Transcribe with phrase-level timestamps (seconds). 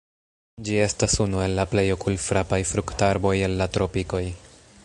[0.69, 4.25] Ĝi estas unu el la plej okulfrapaj fruktarboj el la tropikoj.